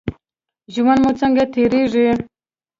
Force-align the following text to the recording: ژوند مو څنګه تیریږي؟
ژوند 0.73 0.99
مو 1.03 1.11
څنګه 1.19 1.43
تیریږي؟ 1.53 2.09